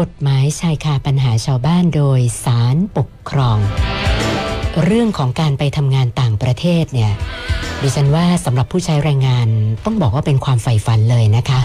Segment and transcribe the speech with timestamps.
[0.00, 3.58] กฎหมายชายคาปัญหาชาวบ้านโดยสารปกครอง
[4.84, 7.12] เรื่องของการไปทำงานต่างประเทศเนี่ย
[7.82, 9.48] ดิฉันว่าสำหรับผู้ใช้แรงงาน
[9.84, 11.60] ต้องบอกว่าเป็นความใฝ่ฝันเลยนะคะ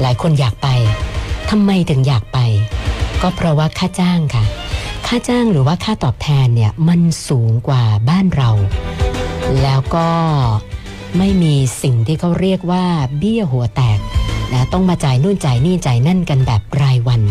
[0.00, 0.68] หลายคนอยากไป
[1.50, 2.38] ทำไมถึงอยากไป
[3.22, 4.44] ก็เพราะว่าค่าจ้างค่ะ
[5.06, 8.50] ค่าจ้างหรือว่าค่าตอบแทนเนี่ยมันสูงกว่าบ้านเรา
[9.62, 10.08] แล้วก็
[11.18, 12.84] ไม่มีสิ่งที่เขาเรียกว่า
[13.18, 14.00] เบี้ยหัวแตก
[14.52, 17.22] นะต้องมาจ่ายนู่นจ่ายนี่จ่ายนั่นกันแบบรายวัน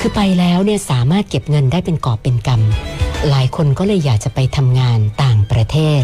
[0.00, 6.02] คือไปแล้วเนี่ยสามารถเก็บเงินได้เป็นกอบเป็นกำหลายคนก็เลยอยากจะไปทำงานต่างประเทศ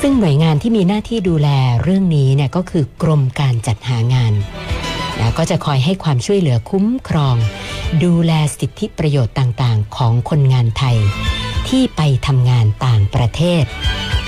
[0.00, 1.48] ซึ่งหน่วยงานที่มีหน้าที่ดูแล
[1.82, 4.32] เรื่องนี้เนี่ยก็คือกรมการจัดหางาน
[5.18, 7.36] นะก็จะคอยให้ความช่วยเหลือคุ้มครอง
[8.04, 10.96] ดูแลสิทธิประโยชน์ต่างๆ ของคนงานไทย
[11.68, 13.64] ที่ไปทำงานต่างประเทศ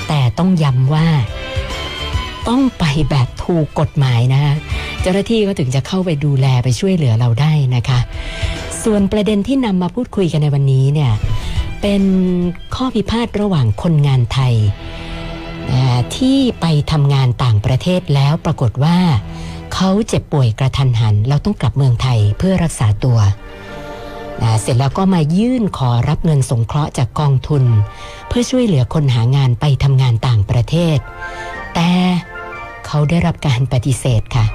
[0.08, 1.08] แต่ต้องย้ำว่า
[2.48, 4.54] ต้องไปแบบถูกกฎหมายนะคะ
[5.08, 7.98] จ้าหน้าที่ก็ถึงจะเข้าไปดูแลไปช่วยเหลือเราได้นะคะ
[8.82, 11.12] ส่วนประเด็นที่นำมาพูดคุยกันในวันนี้เนี่ย
[11.82, 12.02] เป็น
[12.74, 14.54] ข้อพิพาทระหว่างคนงานไทย
[16.16, 18.98] ที่ไปทำงานต่างประเทศแล้วปรากฏว่า
[19.74, 23.18] เขาเจ็บป่วยกระทันหัน เราต้องกลับเมืองไทยเพื่อรักษาตัว
[24.42, 27.64] นะเสร็จแล้วก็มายื่นขอรับเงินสงเคราะห์จากกองทุน
[28.28, 30.98] เพื่อช่วยเหลือคนหางานไปทำงานต่างประเทศ
[31.74, 31.90] แต่
[32.86, 34.46] เขาได้รับการปฏิเสธค่ะ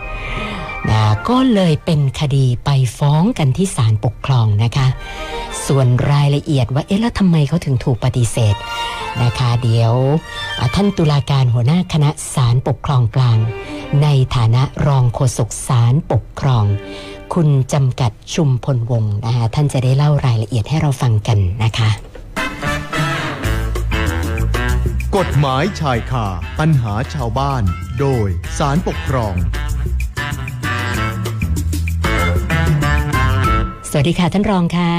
[0.90, 4.88] นะก็เลยเป็นคดีไปฟ้องกันที่ศาลปกครองนะคะ
[5.68, 8.56] ส่วนรายละเอียดว่าเอ๊ะแล้วทำไมเขาถึงถูกปฏิเสธ
[9.24, 9.94] นะคะ เดี๋ยว
[10.76, 13.38] ท่านตุลาการหัวหน้าคณะศาลปกครองกลาง
[14.04, 16.66] ในฐานะรองโฆษกศาลปกครอง
[17.34, 21.90] คุณจำกัดชุมพลวงศ์นะคะท่านจะได้เล่ารายละเอียดให้เราฟังกันนะคะ
[25.18, 26.26] กฎหมายชายคา
[26.60, 27.64] ปัญหาชาวบ้าน
[28.02, 29.36] โดยสารปกครอง
[33.92, 34.94] สวัสดีค่ะท่านรองค่ะ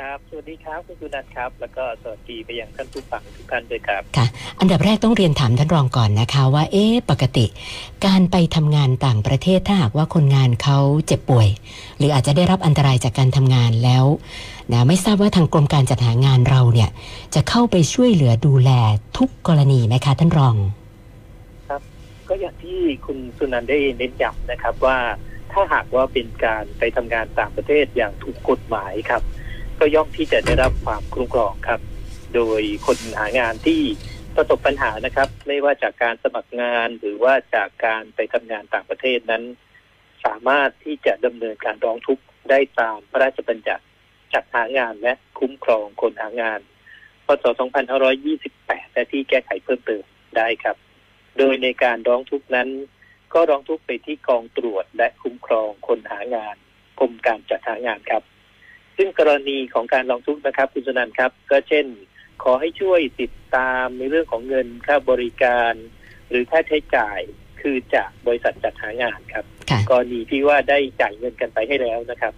[0.00, 4.26] ครับ สวัสดีครับคุณสุนันท์ครับ แล้วก็สวัสดีไปยังท่านผู้ฟังทุกท่านด้วยครับ ค่ะ
[4.60, 7.46] อันดับแรกต้องเรียนถามท่านรองก่อนนะคะ ว่า เอ๊ะ ปกติ
[8.06, 11.48] การไปทำงานต่างประเทศถ้าหากว่าคนงานเขาเจ็บป่วย
[11.98, 14.04] หรืออาจจะได้รับอันตรายจากการทำงานแล้ว
[14.72, 16.90] นะไม่ทราบว่าทางกรมการจัดหางานเราเนี่ย
[17.34, 18.70] จะเข้าไปช่วยเหลือดูแล
[19.16, 20.83] ทุกกรณีไหมคะท่านรองครับ
[22.34, 24.98] ก็อย่างที่คุณสุนันท์ได้เน้นย้ำนะครับว่า
[25.52, 29.22] ถ้าหากว่าเป็นการไปทำงานต่างประเทศอย่างถูกกฎหมายครับ
[29.78, 31.80] ก็ย่อมที่จะได้รับความคุ้มครองครับ
[32.34, 33.80] โดยคนหางานที่
[34.36, 39.42] ประสบปัญหานะครับ ไม่ว่าจากการสมัครงานหรือว่าจากการไปทำงานต่างประเทศนั้น
[40.24, 43.84] สามารถที่จะดำเนินการร้องทุกข์ได้ตามพระราชบัญญัติ
[44.32, 46.60] จัดหางานและคุ้มครองคนหางาน
[47.26, 47.44] พศ
[48.20, 50.04] 2528 และที่แก้ไขเพิ่มเติม
[50.38, 50.78] ได้ครับ
[51.38, 52.68] โดยในการร้องทุกข์นั้น
[53.34, 56.56] ก็ร้องทุกข์ไปที่กองตรวจและคุ้มครองคนหางาน
[57.00, 58.22] กรมการจัดหางานครับ
[58.96, 61.86] ซึ่งกรณีของการร้องทุกข์นะครับคุณสนันครับ ก็เช่น
[62.42, 65.72] ขอให้ช่วยติดตามในเรื่องของเงินค่าบริการ
[66.30, 67.20] หรือค่าใช้จ่าย
[67.60, 69.44] คือจากบริษัทจัดหางานครับ
[69.90, 72.34] กรณีที่ว่าได้จ่ายเงินกันไปให้แล้วนะครับ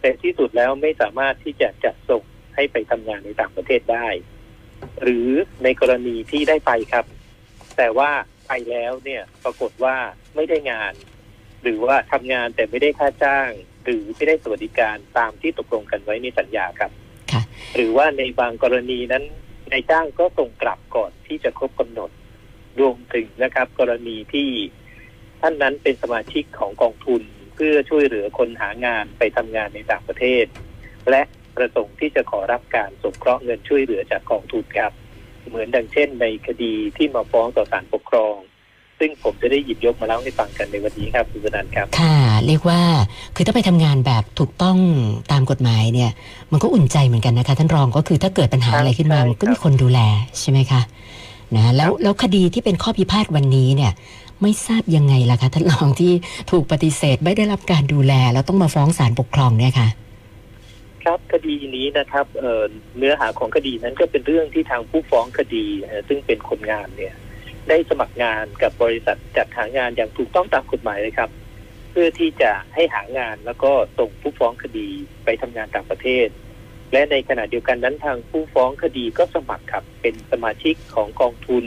[0.00, 2.22] แต่ที่สุดแล้วไม่สามารถที่จะจัดส่ง
[2.54, 4.08] ให้ไปทำงานในต่างประเทศได้
[5.02, 5.30] หรือ
[5.64, 7.04] ในกรณีที่ได้ไปครับ
[7.78, 8.10] แต่ว่า
[8.54, 9.96] ไปแล้วเนี่ยปรากฏว่า
[10.34, 10.94] ไม่ได้งาน
[11.62, 13.48] หรือว่าทำงานแต่ไม่ได้ค่าจ้าง
[13.84, 16.90] หรือไม่ได้สวัสดิการตามที่ตกลงกันไว้ในสัญญาครับ
[17.74, 19.24] หรือว่าในบางกรณีนั้น
[19.72, 22.10] นายจ้างก็ส่งกลับก่อนที่จะครบกำหนด
[22.80, 24.48] รวมถึงนะครับ กรณีที่
[25.40, 27.22] ท่านนั้นเป็นสมาชิกของกองทุน
[27.54, 30.44] เพื่อช่วยเหลือคนหางานไปทำงานในต่างประเทศ
[31.10, 31.22] และ
[31.56, 34.92] ประสงค์ที่จะขอรับการสงเคราะห์เงินช่วยเหลือจากกองทุนครับ
[35.48, 38.36] เหมือนดังเช่น ในคดีที่มาฟ้องต่อศาลปกครอง
[38.98, 42.16] ซึ่งผมจะได้หยิบยกมาเล่าให้ฟังกันในวันนี้ครับคุณสนันครับ ค่ะ
[42.46, 42.80] เรียกว่า
[43.36, 44.78] คือถ้าไปทำงานแบบถูกต้อง
[45.32, 46.10] ตามกฎหมายเนี่ย
[46.52, 50.00] มันก็อุ่นใจเหมือนกันนะคะ ท่านรองก็คือถ้าเกิดปัญหาอะไรขึ้นมามันก็มีคนดูแล
[50.40, 50.80] ใช่ไหมคะ
[51.56, 53.92] นะแล้วแล้วคดีที่เป็นข้อพิพาทวันนี้เนี่ย
[54.42, 56.12] ไม่ทราบยังไงล่ะคะท่านรองที่
[56.50, 59.88] ถูกปฏิเสธไม่ได้รับการดูแลแล้วต้องมาฟ้องศาลปกครองเนี่ยค่ะ
[61.04, 62.26] ครับคดีนี้นะครับ
[62.98, 65.66] เนื้อหาของคดีนั้นก็เป็นเรื่องที่ทางผู้ฟ้องคดี
[66.08, 67.14] ซึ่งเป็นคนงานเนี่ย
[67.68, 71.30] ได้สมัครงานกับบริษัทจัดหางานอย่างถูกต้องตามกฎหมายเลยครับ
[71.90, 74.88] เพื่อที่จะให้หางานแล้วก็ส่งผู้ฟ้องคดี
[75.24, 76.28] ไปทำงานต่างประเทศ
[76.92, 81.64] และในขณะเดียวกันนั้นทางผู้ฟ้องคดีก็สมัครครับเป็นสมาชิกของกองทุน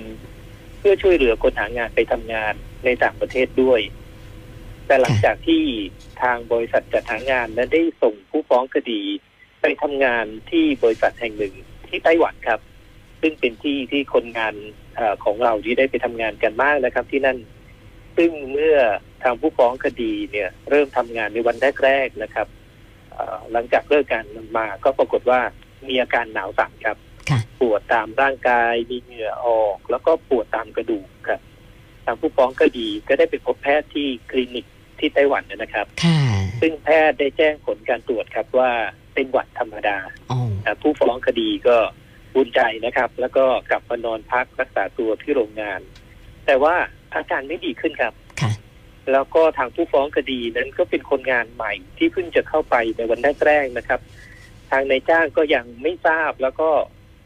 [0.80, 2.54] เพื่อช่วยเหลือคนหางานไปทำงาน
[2.86, 3.82] ในต่างประเทศด้วย
[4.88, 5.64] แต่หลังจากที่
[6.22, 8.16] ทางบริษัทจัดหางานนั้นได้ส่ง
[8.50, 9.02] ฟ้องคดี
[9.62, 11.54] ไปทำงานที่บริษัทแห่งหนึ่ง
[11.90, 12.60] ที่ไต้หวันครับ
[13.22, 14.54] ซึ่งเป็นที่ที่คนงาน
[15.00, 17.38] อของเราที่ได้ไปทำงานกันมากนะครับ ที่นั่น
[18.18, 18.78] ซึ่งเมื่อ
[19.24, 22.48] ทางผู้ฟ้องคดีเนี่ย เริ่มทำงานในวันแรกๆนะครับ
[23.12, 24.26] เอ่อหลังจากเลิกการ
[24.58, 25.40] มาก็ปรากฏว่า
[25.88, 26.98] มีอาการหนาวสั่นครับ
[27.30, 31.42] ค่ะปวดตามร่างกายมีเหงื่อออก แล้วก็ปวดตามกระดูกครับ
[32.06, 34.66] ทางผู้ฟ้องก็ดีก็ได้ไปพบแพทย์ที่คลินิก
[35.00, 36.20] ที่ไต้หวันนะครับค่ะ
[36.62, 38.72] ซึ่งแพทย์ได้แจ้งผลการตรวจครับว่า
[39.14, 39.98] เป็นหวัดธรรมดา
[40.32, 41.78] อ๋ออ่าผู้ฟ้องคดีก็
[42.36, 45.80] บุญใจนะครับ แล้วก็กลับมานอนพักรักษาตัวที่โรงงาน
[46.46, 46.76] แต่ว่า
[47.16, 48.52] อาการไม่ดีขึ้นครับค่ะ
[49.12, 54.00] แล้วก็ทางผู้ฟ้องคดีนั้นก็เป็นคนงานใหม่ที่เพิ่งจะเข้าไปในวันแรกๆนะครับ
[54.72, 56.70] ทางนายจ้างก็ยังไม่ทราบแล้วก็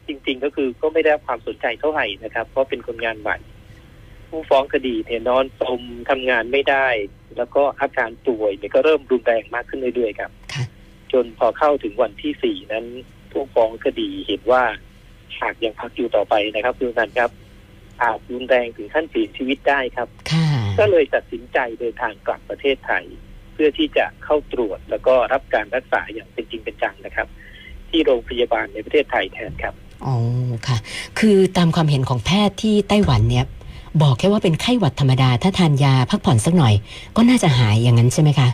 [0.06, 3.36] จริง ๆ ก็คือก็ไม่ได้รับความสนใจเท่าไหร่นะครับ เพราะเป็นคนงานใหม่
[4.28, 5.80] ผู้ฟ้องคดีเนี่ยนอนสม
[6.10, 6.86] ทำงานไม่ได้
[7.36, 10.64] แล้วก็อาการป่วยเนี่ยก็เริ่มรุนแรงมากขึ้นเรื่อยๆครับค่ะ
[11.12, 12.84] จนพอเข้าถึงวันที่สี่นั้น
[13.30, 14.62] ผู้ฟ้องคดีเห็นว่า
[15.40, 17.30] หากยังพักอยู่ต่อไปนะครับคุณนันครับ
[18.02, 20.46] อาจรุนแรงถึงขั้นเสียชีวิตได้ครับค่ะ
[20.78, 23.04] ก็เลยตัดสินใจเดินทางกลับประเทศไทย
[23.52, 27.28] เพื่อที่จะเข้าตรวจแล้วก็รับการรักษาอย่างเป็นจริงเป็นจังนะครับ
[27.90, 29.74] ที่โรงพยาบาลในประเทศไทยแทนครับ
[30.06, 30.16] อ๋อ
[30.68, 30.78] ค่ะ
[31.18, 33.46] คือตามความเห็นของแพทย์ที่ไต้หวันเนี่ย
[34.02, 36.74] บอกแค่ว่าเป็นไข้หวัดธรรมดา ถ้าทานยาพักผ่อนสักหน่อย
[37.16, 38.48] ก็น่าจะหายอย่างนั้นใช่ไหมคะ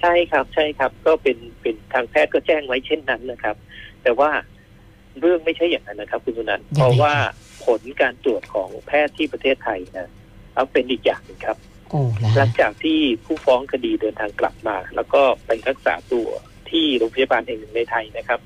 [0.00, 3.56] ใช่ครับใช่ครับ ก็เป็นเป็นทางแพทย์ก็แจ้งไว้เช่นนั้นนะครับ
[4.02, 4.30] แต่ว่า
[5.20, 7.14] เรื่องไม่ใช่อย่างนั้นนะครับ คุณสุนันท์ยังไงเพราะว่า
[7.64, 10.10] ผลการตรวจของแพทย์ที่ประเทศไทยนะ
[10.54, 11.56] เอาเป็นอีกอย่างหนึงครับ
[11.90, 16.28] โอ้แล้วหลังจากที่ผู้ฟ้องคดีเดินทางกลับมา แล้วก็ไปรักษาตัว
[16.70, 18.40] ที่โรงพยาบาลแห่งหนึ่งในไทยนะครับ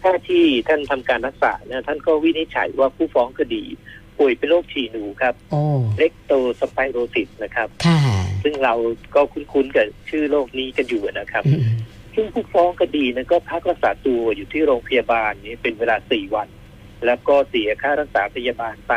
[0.00, 3.64] แพทย์ที่ท่านทำการรักษาเนี่ยท่านก็วินิจฉัยว่าผู้ฟ้องคดี
[4.18, 5.62] ป่วยเป็นโรคฉี่หนูครับโอ้
[5.98, 7.98] เล็กโตสไปโรซิสนะครับ ค่ะ
[8.42, 8.74] ซึ่งเรา
[9.14, 11.62] ก็คุ้นๆกับชื่อโรคนี้กันอยู่นะครับ อืม
[12.14, 16.48] ซึ่งผู้ฟ้องคดีนั้นก็พักรักษาตัวอยู่ที่โรงพยาบาลนี้เป็นเวลาสี่วัน
[17.06, 18.94] แล้วก็เสียค่ารักษาพยาบาลไป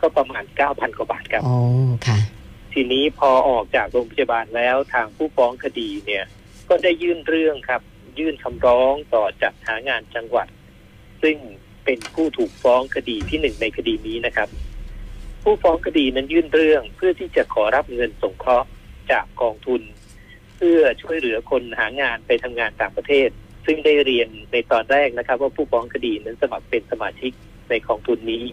[0.00, 1.56] ก็ประมาณเก้าพันกว่าบาทครับโอ้
[2.06, 2.18] ค่ะ
[2.72, 6.24] ทีนี้พอออกจากโรงพยาบาลแล้วทางผู้ฟ้องคดีเนี่ย
[6.68, 7.82] ก็ได้ยื่นเรื่องครับ
[8.18, 10.48] ยื่นคำร้องต่อจัดหางานจังหวัด
[11.22, 11.36] ซึ่ง
[11.84, 14.48] เป็นผู้ถูกฟ้องคดีที่หนึ่งในคดีนี้นะครับ
[15.42, 18.68] ผู้ฟ้องคดีนั้นยื่นเรื่องเพื่อที่จะขอรับเงินสงเคราะห์
[19.10, 19.82] จากกองทุน
[20.56, 23.28] เพื่อช่วยเหลือคนหางานไปทำงานต่างประเทศ
[23.66, 27.32] ซึ่งได้เรียนในตอนแรกนะครับ ว่าผู้ฟ้องคดีนั้นสมัครเป็นสมาชิก
[27.70, 28.44] ในกองทุนนี้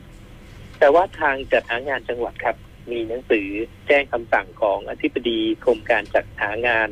[0.80, 2.56] แต่ว่าทางจัดหางานจังหวัดครับ
[2.92, 3.48] มีหนังสือ
[3.88, 6.90] แจ้งคำสั่งของอธิบดีกรมการจัดหางาน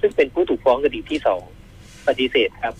[0.00, 1.42] ซึ่งเป็นผู้ถูกฟ้องคดีที่สอง
[2.06, 2.74] ปฏิเสธครับ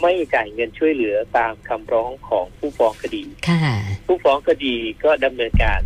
[0.00, 3.60] ไม่จ่ายเงินช่วยเหลือตามคำร้องของผู้ฟ้องคดีค่ะ
[4.06, 4.74] ผู้ฟ้องคดี
[5.04, 5.80] ก็ดำเนินการ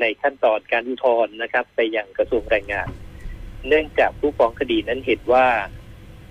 [0.00, 2.88] ในขั้นตอนการอุทธรณ์นะครับ ไปยังกระทรวงแรงงาน
[3.68, 5.46] เนื่องจากผู้ฟ้องคดีนั้นเห็นว่า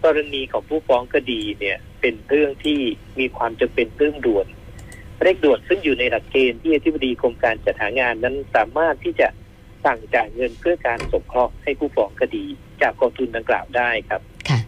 [0.04, 2.80] กรณีของผู้ฟ้องคดีเนี่ย เป็นเรื่องที่
[3.20, 4.48] มีความจำเป็นเรื่องด่วน
[5.22, 9.28] เร่งด่วนซึ่งอยู่ในหลักเกณฑ์ที่อธิบดีกรมการจัดหางานนั้นสามารถที่จะ
[9.86, 12.46] สั่งจ่ายเงินเพื่อการสงเคราะห์ให้ผู้ฟ้องคดี
[12.82, 14.60] จากกองทุนดังกล่าวได้ครับ ค่ะ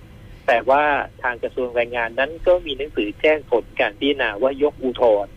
[0.48, 0.84] แต่ว่า
[1.24, 5.32] ทางกระทรวงแรงงานนั้นก็มีหนังสือแจ้งผลการพิจารณาว่ายกอุทธรณ์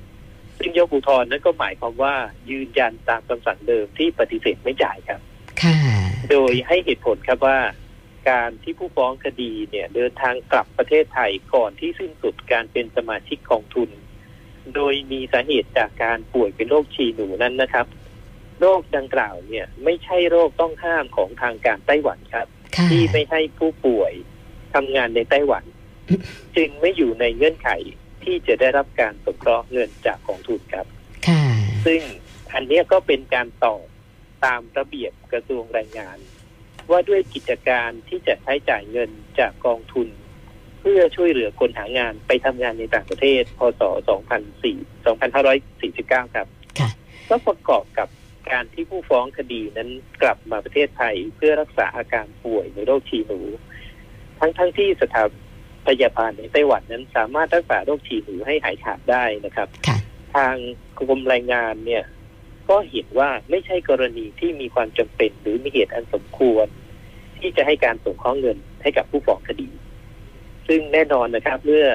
[0.58, 2.14] ซึ่งยกอุทธรณ์นั้นก็หมายความว่า
[2.50, 5.20] ยืนยันตามคำสั่งเดิมที่ปฏิเสธไม่จ่ายครับ
[5.62, 5.76] ค่ะ
[6.30, 7.58] โดยให้เหตุผลครับว่า
[8.30, 13.90] การที่ผู้ฟ้องคดีเนี่ยเดินทางกลับประเทศไทยก่อนที่สิ้นสุดการเป็นสมาชิกกองทุน
[14.74, 17.86] โดยมีสาเหตุจากการป่วยเป็นโรคฉี่หนูนั้นนะครับ
[18.60, 22.46] โรคดังกล่าวเนี่ย ไม่ใช่โรคต้องห้ามของทางการไต้หวันครับ
[22.76, 24.12] ค่ะที่ไม่ให้ผู้ป่วย
[24.78, 25.64] ทำงานในไต้หวัน
[26.56, 27.70] จึงไม่อยู่ในเงื่อนไข
[28.24, 30.86] ที่จะได้รับการสงเคราะห์เงินจากกองทุนครับ
[31.28, 31.44] ค่ะ
[31.86, 32.00] ซึ่ง
[32.54, 33.76] อันเนี้ยก็เป็นการต่อ
[34.44, 36.18] ตามระเบียบกระทรวงแรงงาน
[36.90, 40.08] ว่าด้วยกิจการที่จะใช้จ่ายเงินจากกองทุน
[40.80, 43.82] เพื่อช่วยเหลือคนหางานไปทำงานในต่างประเทศ พศ
[44.64, 46.46] 2004 2549 ครับ
[46.78, 46.90] ค่ะ
[47.28, 48.08] ก็ประกอบกับ
[48.50, 49.90] การที่ผู้ฟ้องคดีนั้น
[50.22, 53.40] กลับมาประเทศไทยเพื่อรักษาอาการป่วยในโรคฉี่หนู
[54.40, 55.28] ทั้งทั้งๆที่สถาน
[55.86, 59.98] พยาบาลในไต้หวันนั้นสามารถรักษาโรคฉี่หนูให้หายขาดได้นะครับค่ะ
[60.34, 60.54] ทาง
[60.98, 62.04] กรมแรงงานเนี่ย
[62.68, 66.66] ก็เห็นว่าไม่ใช่กรณีที่มีความจำเป็นหรือมีเหตุอันสมควร
[67.38, 69.68] ที่จะให้การส่งข้อเงินให้กับผู้ฟ้องคดี
[70.68, 71.86] ซึ่งแน่นอนนะครับเมื่อ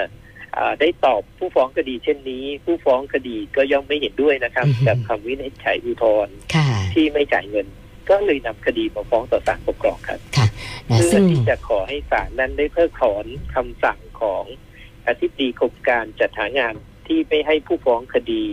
[0.57, 7.67] อาได้ตอบผู้ฟ้องคดีเช่นนี้ ผู้ฟ้องคดีก็ย่อมไม่เห็นด้วยนะครับอือฮึกับคำวินิจฉัยอุทธรณ์ค่ะที่ไม่จ่ายเงิน
[8.09, 10.47] ก็เลยนำคดีมาฟ้องต่อศาลปกครองครับค่ะ
[10.89, 14.43] นะเพื่ซึ่องที่จะขอให้ศาลนั้นได้เพิกถอนคำสั่งของ
[15.07, 16.73] อธิบดีกรมการจัดหางาน
[17.07, 18.43] ที่ไม่ให้ผู้ฟ้องคดี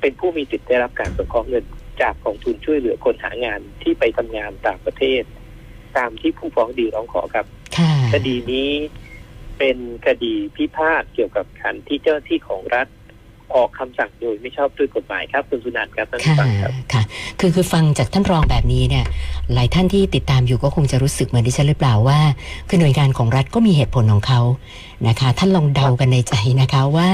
[0.00, 1.64] เป็นผู้มีสิทธิ์ได้รับการสงเคราะห์เงิน
[2.02, 5.22] จากกองทุนช่วยเหลือคนหางานที่ไปทำงานต่างประเทศ
[5.96, 8.70] ตามที่ผู้ฟ้องดีร้องขอครับค่ะคดีนี้
[9.58, 12.86] เป็นคดีพิพาทเกี่ยวกับการที่เจ้าหน้าที่ของรัฐ
[13.54, 17.02] ออกคำสั่งโดยไม่ชอบด้วยกฎหมายครับคุณสุนันท์ครับท่านผู้ค่ะฟังครับค่ะ
[17.40, 19.04] คือคือฟังจากท่านรองแบบนี้เนี่ย
[19.54, 22.18] หลายท่านที่ติดตามอยู่ก็คงจะรู้สึกเหมือนดิฉันหรือเปล่าว่า
[22.68, 24.40] คือหน่วยงานของรัฐก็มีเหตุผลของเขา
[25.08, 27.10] นะคะ ท่านลองเดากันในใจนะคะว่า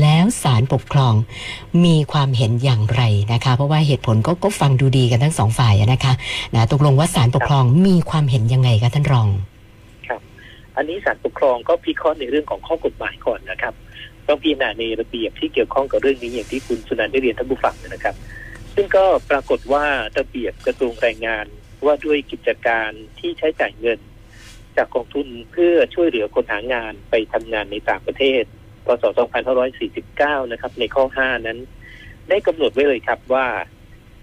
[0.00, 1.14] แล้วศาลปกครอง
[1.84, 3.02] มีความเห็นอย่างไร
[3.32, 6.12] นะคะ เพราะว่าเหตุผลก็ก็ฟังดูดีกันทั้งสองฝ่ายอะนะคะ
[6.54, 9.28] นะตกลงว่าศาลปกครองมีความเห็นยังไงคะท่านรอง
[10.76, 13.74] อันนี้ศาลปกครองก็พิเคราะห์ในเรื่องของข้อกฎหมายก่อนนะครับ
[14.28, 18.14] ต้องพิจารณาในระเบียบที่เกี่ยวข้องกับเรื่องนี้อย่างที่คุณสุนันท์ได้เรียนท่านผู้ฟังนะครับ
[18.74, 19.84] ซึ่งก็ปรากฏว่า
[20.18, 21.46] ระเบียบกระทรวงแรงงาน
[21.86, 24.00] ว่าด้วยกิจการที่ใช้จ่ายเงิน
[24.76, 28.42] จากกองทุนเพื่อช่วยเหลือคนหางานไปทำงานในต่างประเทศ
[28.86, 29.04] พศ
[29.78, 31.58] 2549 นะครับ ในข้อ 5 นั้น
[32.28, 33.46] ได้กำหนดไว้เลยครับว่า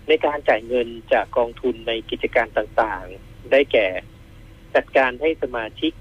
[0.08, 3.88] ในการจ่ายเงินจากกองทุนในกิจการต่างๆ ได้แก่
[4.76, 5.92] จัดการให้สมาชิก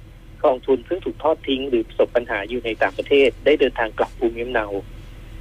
[0.44, 4.66] กองทุนซึ่งถูกทอดทิ้ง หรือประสบปัญหาอยู่ในต่างประเทศ ได้เดินทางกลับภูมิลำเนา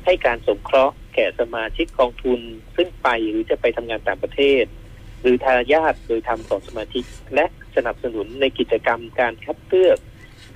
[0.06, 2.40] ให้การสงเคราะห์แก่สมาชิกกองทุน
[2.76, 4.64] ซึ่งไปหรือจะไปทำงานต่างประเทศ
[5.22, 7.04] หรือทายาทโดยทำต่อสมาชิก
[7.36, 9.98] และสนับสนุนในกิจกรรมการคัดเลือก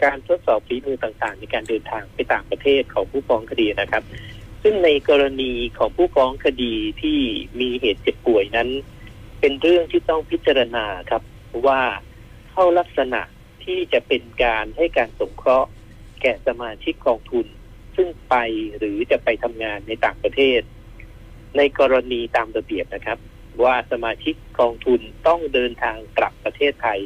[0.03, 4.03] การทดสอบฝีมือต่างๆ ในการเดินทางไปต่างประเทศของผู้ฟ้องคดีนะครับ
[4.63, 7.19] ซึ่งในกรณีของผู้ฟ้องคดีที่
[7.59, 8.69] มีเหตุเจ็บป่วยนั้น
[9.39, 11.21] เป็นเรื่องที่ต้องพิจารณาครับ
[11.67, 11.81] ว่า
[12.51, 13.21] เข้าลักษณะ
[13.65, 15.69] ที่จะเป็นการให้การสงเคราะห์
[16.21, 17.45] แก่สมาชิกกองทุน
[17.95, 18.35] ซึ่งไป
[18.77, 20.61] หรือจะไปทำงานในต่างประเทศ
[21.57, 23.19] ในกรณีตามระเบียบนะครับ
[23.63, 26.99] ว่าสมาชิกกองทุนต้องเดินทางกลับประเทศไทย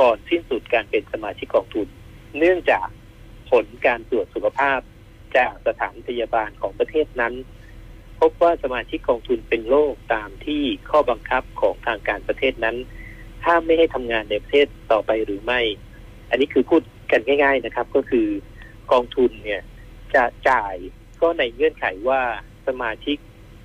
[0.00, 1.88] ก่อนสิ้นสุดการเป็นสมาชิกกองทุน
[2.38, 2.86] เนื่องจาก
[3.50, 4.80] ผลการตรวจสุขภาพ
[5.36, 7.34] จากสถานพยาบาลของประเทศนั้น
[8.20, 12.76] พบว่าสมาชิกกองทุนเป็นโรคตามที่ข้อบังคับของทางการประเทศนั้น
[13.46, 15.60] ห้ามไม่ให้ทำงานในประเทศต่อไปหรือไม่
[16.30, 18.26] อันนี้คือพูดกันง่าย ๆนะครับ ก็คือ
[18.92, 19.62] กองทุนเนี่ย
[20.14, 20.74] จะจ่าย
[21.20, 22.20] ก็ในเงื่อนไขว่า
[22.66, 23.16] สมาชิก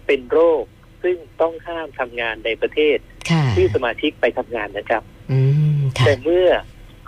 [0.08, 0.64] เป็นโรค
[1.04, 2.98] ซึ่งต้องห้ามทำงานในประเทศ
[3.30, 5.40] ค่ะที่สมาชิกไปทำงานนะครับอื
[5.80, 6.48] มค่ะแต่เมื่อ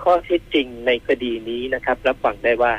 [0.03, 2.74] ข้อเท็จจริงในคดีนี้นะครับ รับฟังได้ว่า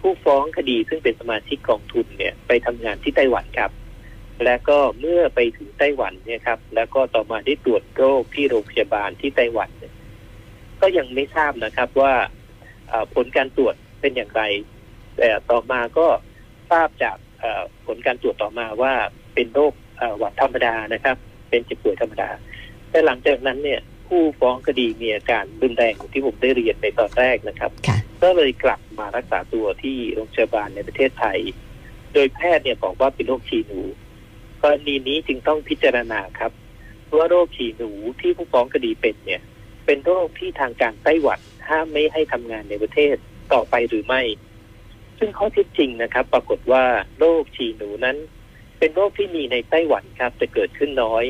[0.00, 3.70] ผู้ฟ้องคดีซึ่งเป็นสมาชิกกองทุนเนี่ย ไปทำงานที่ไต้หวันครับ
[4.44, 9.92] และก็เมื่อไปถึงไต้หวันเนี่ยครับ แล้วก็ต่อมาได้ตรวจโรคที่โรงพยาบาลที่ไต้หวันเนี่ย
[10.80, 12.12] ก็ยังไม่ทราบนะครับว่า
[12.88, 14.42] เอ่อผลการตรวจเป็นอย่างไร
[15.18, 16.06] แต่ต่อมาก็
[16.70, 18.92] ทราบจากเอ่อผลการตรวจต่อมาว่า
[19.34, 21.16] เป็นโรคเอ่อหวัดธรรมดานะครับ
[21.48, 22.28] เป็นเจ็บป่วยธรรมดา
[22.90, 31.38] แต่หลังจากนั้นเนี่ยผู้ฟ้องคดีมีอาการรุนแรงอย่างที่ผมได้เรียนในตอนแรกนะครับค่ะก็เลยกลับมารักษาตัวที่โรงพยาบาลในประเทศไทย
[32.12, 33.80] โดยแพทย์เนี่ยบอกว่าเป็นโรคฉี่หนู
[34.62, 36.52] กรณีนี้จึงต้องพิจารณาครับ
[37.16, 37.90] ว่าโรคฉี่หนู
[38.20, 39.42] ที่ผู้ฟ้องคดีเป็นเนี่ย
[39.86, 43.16] เป็นโรคที่ทางการไต้หวันห้ามไม่ให้ทำงานในประเทศ
[43.52, 44.22] ต่อไปหรือไม่
[45.18, 46.84] ซึ่งข้อเท็จจริงนะครับ ปรากฏว่า
[47.18, 48.16] โรคฉี่หนูนั้น
[48.78, 51.24] เป็นโรคที่มีในไต้หวันครับแต่เกิดขึ้นน้อย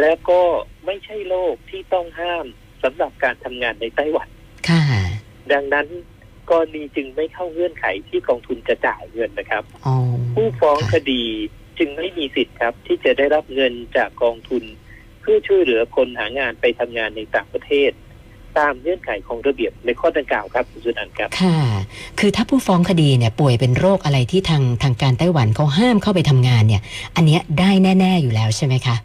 [0.00, 0.42] และก็
[0.86, 2.46] ไม่ใช่โรคที่ต้องห้าม
[2.82, 4.28] สำหรับการทำงานในไต้หวัน
[4.68, 4.82] ค่ะ
[5.52, 5.86] ดังนั้น
[6.50, 9.94] กรณีจึงไม่เข้าเงื่อนไขที่กองทุนจะจ่ายเงินนะครับอ๋อ
[10.34, 11.22] ผู้ฟ้องคดี
[11.78, 17.90] จึงไม่มีสิทธิ์ครับ ที่จะได้รับเงินจากกองทุนเพื่อช่วยเหลือคนหางานไปทำงานในต่างประเทศ
[18.58, 21.58] ตามเงื่อนไขของระเบียบในข้อดังกล่าวครับคุณสุนันท์ครับค่ะ
[22.18, 26.82] คือถ้าผู้ฟ้องคดีเนี่ยป่วยเป็นโรคอะไรที่ทางทางการไต้หวันเขาห้ามเข้าไปทำงานเนี่ย
[27.16, 28.96] อันเนี้ยได้แน่ ๆอยู่แล้วใช่ไหมคะ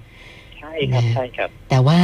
[0.60, 2.02] ใช่ครับนะใช่ครับ แต่ว่า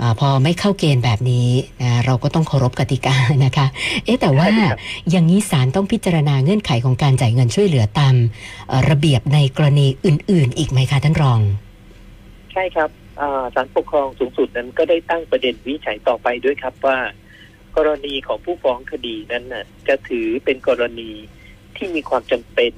[0.00, 1.48] อาพอไม่เข้าเกณฑ์แบบนี้
[1.82, 3.66] นะเราก็ต้องเคารพกติกานะคะ
[4.04, 4.78] เอ๊ะแต่ว่าใช่ครับ
[5.10, 8.14] อย่างนี้ศาลต้องพิจารณาเงื่อนไขของการจ่ายเงินช่วยเหลือตาม
[8.68, 11.40] เอ่อระเบียบในกรณีอื่น ๆ อีกไหมคะท่านรอง
[12.52, 13.09] ใช่ครับอ่า
[13.54, 16.98] ศาลปกครองสูงสุดนั้นก็ได้ตั้งประเด็นวิจัยต่อไปด้วยครับว่า
[17.76, 21.10] กรณีของผู้ฟ้องคดีนั้นน่ะจะถือเป็นกรณี
[21.76, 22.74] ที่มีความจำเป็น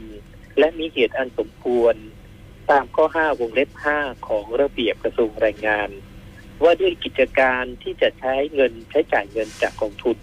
[0.58, 1.94] และมีเหตุอันสมควร
[2.70, 5.90] ตามข้อ 5 วงเล็บ 5 ของระเบียบกระทรวงแรงงาน
[6.62, 10.18] ว่าด้วยกิจการที่จะใช้เงินใช้จ่ายเงินจากกองทุน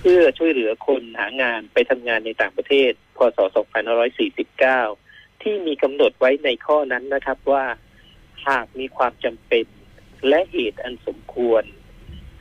[0.00, 3.38] เพื่อช่วยเหลือคนหางานไปทำงานในต่างประเทศพศ
[4.60, 7.64] 2549 ที่มีกำหนดไว้ในข้อนั้นนะครับว่า
[8.48, 9.66] หากมีความจำเป็น
[10.28, 11.62] และเหตุอันสมควร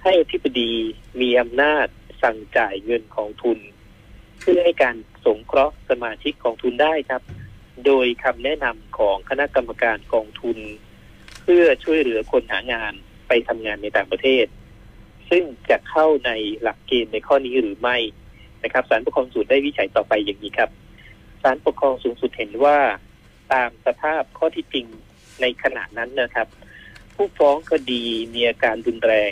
[0.04, 0.74] ให้อธิบดี
[1.22, 1.88] มีอำนาจ
[2.24, 3.60] สั่งจ่ายเงินของทุน
[4.40, 4.96] เพื่อให้การ
[5.26, 7.22] สงเคราะห์สมาชิกกองทุนได้ครับ
[7.86, 10.58] โดยคำแนะนำของคณะกรรมการกองทุน
[11.42, 12.94] เพื่อช่วยเหลือคนหางาน
[13.28, 14.46] ไปทำงานในต่างประเทศ
[15.30, 16.32] ซึ่งจะเข้าใน
[16.62, 17.98] หลักเกณฑ์ในข้อนี้หรือไม่
[18.64, 20.70] นะครับศาลปกครองสูงสุดได้วิจัยต่อไปอย่างนี้ครับ
[21.44, 22.78] ศาลปกครองสูงสุดเห็นว่า
[23.54, 24.88] ตามสภาพข้อที่จริง
[25.42, 26.48] ในขณะนั้นนะครับ
[27.16, 29.32] ผู้ฟ้องคดีมีอาการรุนแรง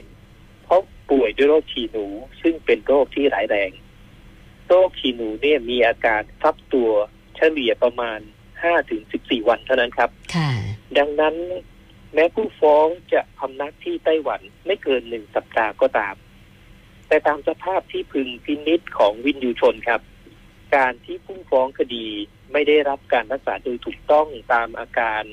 [0.64, 2.06] เพราะป่วยด้วยโรคฉี่หนู
[2.42, 3.72] ซึ่งเป็นโรคที่ร้ายแรง
[4.68, 6.92] โรคฉี่หนูเนี่ยมีอาการฟับตัว
[7.36, 8.20] เฉลี่ยประมาณ
[8.54, 10.50] 5ถึง14วันเท่านั้นครับค่ะ
[10.98, 11.36] ดังนั้น
[12.14, 16.16] แม้ผู้ฟ้องจะพำนักที่ไต้หวันไม่เกินหนึ่งสัปดาห์ก็ตาม
[17.08, 20.02] แต่ตามสภาพที่พึงพินิษของวินยูชนครับ
[20.76, 22.06] การที่ผู้ฟ้องคดี
[22.52, 25.24] ไม่ได้รับการรักษาโดยถูกต้องตามอาการ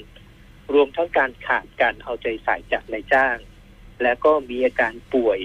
[0.74, 3.36] รวมทั้งการขาดการเอาใจใส่จากนายจ้าง
[4.02, 5.38] และก็มีอาการป่วย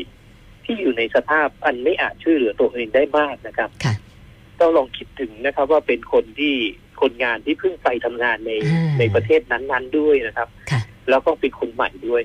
[0.66, 3.94] ที่อยู่ในสภาพอันไม่อาจช่วยเหลือตัวเองได้มากนะครับค่ะ
[4.60, 6.56] ต้องลองคิดถึงนะครับ ว่าเป็นคนที่
[7.02, 12.24] คนงานที่เพิ่งไปทำงานในอ่าในประเทศนั้น ๆด้วยนะครับค่ะแล้วก็เป็นคนใหม่ด้วย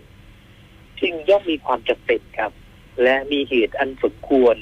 [1.01, 2.53] จึงย่อมมีความจำเป็นครับ
[3.03, 4.57] และมีเหตุอันสมควร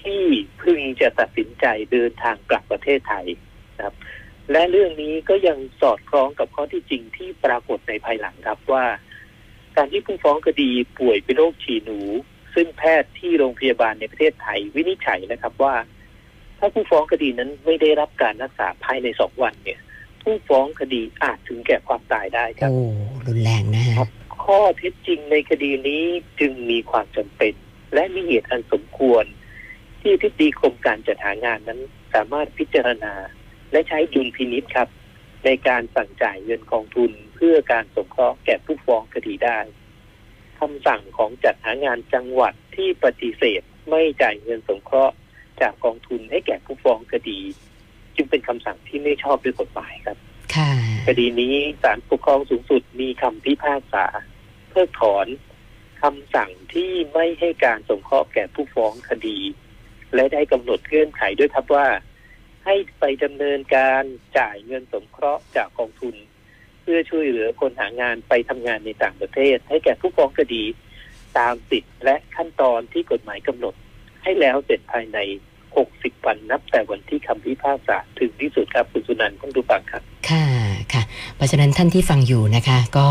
[0.00, 0.22] ที่
[0.62, 3.26] พึงจะตัดสินใจเดินทางกลับประเทศไทย
[3.76, 3.94] นะครับ
[4.52, 8.84] และเรื่องนี้ก็ยังสอดคล้องกับข้อที่จริงที่ปรากฏในภายหลังครับว่า
[9.76, 12.00] การที่ผู้ฟ้องคดีป่วยเป็นโรคฉี่หนู
[12.54, 15.74] ซึ่งแพทย์ที่โรงพยาบาลในประเทศไทยวินิจฉัยนะครับว่า
[16.58, 19.80] ถ้าผู้ฟ้องคดีนั้นไม่ได้รับการรักษาภายในสองวันเนี่ย
[20.22, 22.80] ผู้ฟ้องคดีอาจถึงแก่ความตายได้ครับโอ้
[23.26, 24.08] รุนแรงนะฮะครับ
[24.44, 26.04] ข้อเท็จจริงในคดีนี้
[26.40, 27.54] จึงมีความจำเป็น
[27.94, 29.24] และมีเหตุอันสมควร
[30.00, 31.80] ที่ทิบดีกรมการจัดหางานนั้น
[32.14, 33.12] สามารถพิจารณา
[33.72, 34.88] และใช้ดุลพินิษครับ
[35.44, 39.58] ในการสั่งจ่ายเงินกองทุนเพื่อการสงเคราะห์แก่ผู้ฟ้องคดีได้
[40.60, 45.14] คำสั่งของจัดหางานจังหวัดที่ปฏิเสธไม่จ่ายเงินสงเคราะห์
[45.60, 47.40] จากกองทุนให้แก่ผู้ฟ้องคดี
[48.16, 50.18] จึงเป็นคำสั่งที่ไม่ชอบด้วยกฎหมายครับ
[50.54, 50.70] ค่ะ
[51.06, 54.06] คดีนี้ศาลปกครองสูงสุดมีคำพิพากษา
[54.70, 55.26] เพิกถอน
[56.02, 59.38] คำสั่งที่ไม่ให้การสงเคราะห์แก่ผู้ฟ้องคดี
[60.14, 61.86] และได้กำหนดเงื่อนไขด้วยครับว่า
[62.66, 64.02] ให้ไปดำเนินการ
[64.38, 66.14] จ่ายเงินสงเคราะห์จากกองทุน
[66.82, 70.64] เพื่อช่วยเหลือคนหางานไปทำงานในต่างประเทศ ให้แก่ผู้ฟ้องคดี
[71.38, 73.74] ตามสิทธิและขั้นตอนที่กฎหมายกำหนด
[74.22, 75.18] ให้แล้วเสร็จภายใน
[75.72, 80.46] 60 วันนับแต่วันที่คำพิพากษาถึงที่สุดครับคุณสุนันท์ต้องดูฟังครับ ค่ะ
[80.92, 81.02] ค่ะ
[81.36, 83.08] เพราะฉะนั้นท่านที่ฟังอยู่นะคะก็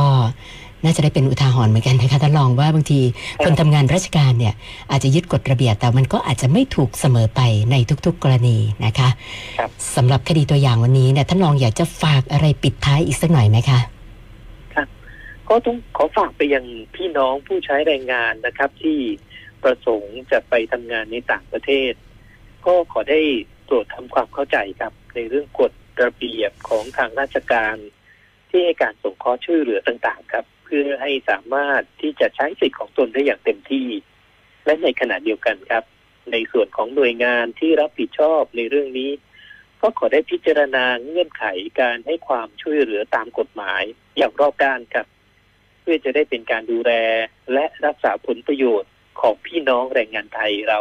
[0.83, 2.99] น่าจะได้เป็นอุทาหรณ์เหมือนกันนะคะท่านรองว่าบางที
[3.43, 4.53] คนทำงานราชการเนี่ย
[4.91, 7.41] อาจจะยึดกฎระเบียบแต่มันก็อาจจะไม่ถูกเสมอไป
[7.71, 9.09] ในทุก ๆ กรณีนะคะ
[9.57, 13.79] ครับสำหรับคดีตัวอย่างวันนี้เนี่ยท่านรองอยากจะฝากอะไรปิดท้ายอีกสักหน่อยไหมคะ
[15.49, 18.97] ก็ต้องขอฝากไปยังพี่น้องผู้ใช้แรงงานนะครับ ที่
[19.63, 21.93] ประสงค์จะไปทำงานในต่างประเทศ
[22.65, 23.21] ก็ขอได้
[23.69, 25.71] ตรวจทำความเข้าใจครับ ในเรื่องกฎ
[26.03, 27.75] ระเบียบของทางราชการ
[28.49, 33.87] ที่ให้การสงเคราะห์ช่วยเหลือต่างๆ ครับ เพื่อให้สามารถที่จะใช้สิทธิ์ของตนได้อย่างเต็มที่
[34.65, 35.83] และในขณะเดียวกันครับ
[36.31, 39.11] ในส่วนของหน่วยงานที่รับผิดชอบในเรื่องนี้
[39.81, 41.43] ก็ขอได้พิจารณาเงื่อนไข
[41.79, 43.83] การให้ความช่วยเหลือตามกฎหมาย
[44.17, 45.07] อย่างรอบด้านครับ
[45.81, 46.91] เพื่อจะได้เป็นการดูแล
[47.53, 50.79] และรักษาผลประโยชน์ของพี่น้องแรงงานไทยเรา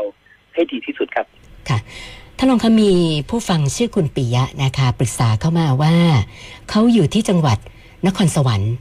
[0.55, 1.27] ให้ดีที่สุดครับ
[1.68, 1.79] ค่ะ
[2.38, 2.92] ท่านรองคะมี
[3.29, 5.94] ผู้ฟังชื่อคุณปิยะนะคะ ปรึกษาเข้ามาว่า
[6.70, 7.59] เขาอยู่ที่จังหวัด
[8.07, 8.75] นครสวรรค์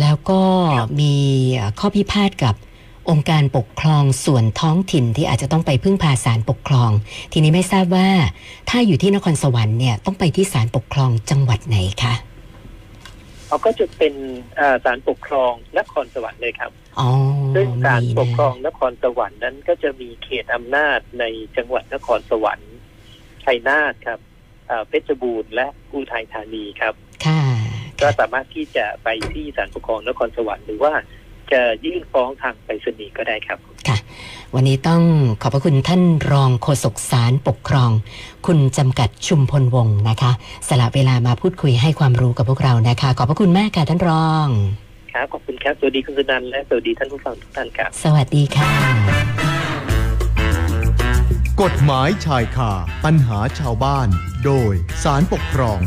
[0.00, 0.40] แล้วก็
[1.00, 1.14] มี
[1.78, 2.54] ข้อพิพาทกับ
[3.10, 6.90] องค์การปกครองส่วนท้องถิ่นที่อาจจะต้องไปพึ่งพาศาลปกครอง
[7.32, 8.08] ทีนี้ไม่ทราบว่า
[8.68, 12.14] ถ้าอยู่ที่นครสวรรค์เนี่ยต้องไปที่ศาลปกครองจังหวัดไหนคะ
[13.46, 14.14] เขาก็จะเป็น
[14.58, 17.08] อ่าศาลปกครองนครสวรรค์เลยครับอ๋อ
[17.54, 21.24] ซึ่งศาลมีปกครนะองนครสวรรค์นั้นก็จะมีเขตอำนาจใน
[21.56, 22.72] จังหวัดนครสวรรค์
[23.44, 24.20] ชัยนาทครับ
[24.70, 27.11] อ่าเพชรบูรณ์และอุทัยธานีครับค่ะ
[28.02, 30.92] ก็สามารถที่จะไปที่ศาลปกครองนครสวรรค์หรือว่า
[31.52, 33.58] จะยื่นฟ้องทางไปรษณีย์ก็ได้ครับ
[34.54, 35.02] วันนี้ต้อง
[35.42, 37.90] ขอบพระคุณท่านรองโฆษกศาลปกครอง
[38.46, 40.32] คุณจำกัดชุมพลวงศ์นะคะ
[40.68, 44.46] สละเวลามาพูดคุยให้ความรู้กับพวกเรานะคะ ขอบพระคุณมากค่ะท่านรอง
[45.12, 48.70] ครับขอบคุณครับสวัสดีคุณสุนันท์และสวัสดีท่านผู้ฟังทุกท่านครับ สวัสดีค่ะ
[51.62, 52.72] กฎหมายชายคา
[53.04, 54.08] ปัญหาชาวบ้าน
[54.44, 55.80] โดยสารปกครอง